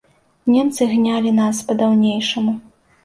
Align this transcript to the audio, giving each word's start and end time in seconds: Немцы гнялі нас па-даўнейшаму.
Немцы 0.53 0.87
гнялі 0.95 1.33
нас 1.43 1.61
па-даўнейшаму. 1.71 2.57